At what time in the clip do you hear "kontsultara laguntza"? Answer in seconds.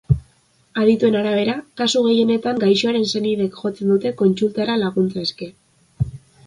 4.25-5.27